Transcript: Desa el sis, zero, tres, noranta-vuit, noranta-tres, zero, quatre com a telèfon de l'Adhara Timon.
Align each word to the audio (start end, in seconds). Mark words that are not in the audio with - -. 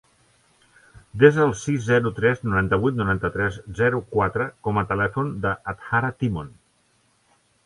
Desa 1.23 1.43
el 1.47 1.51
sis, 1.63 1.77
zero, 1.89 2.11
tres, 2.19 2.41
noranta-vuit, 2.47 2.97
noranta-tres, 3.01 3.59
zero, 3.81 4.01
quatre 4.17 4.49
com 4.69 4.81
a 4.83 4.85
telèfon 4.95 5.31
de 5.45 5.53
l'Adhara 5.61 6.11
Timon. 6.25 6.51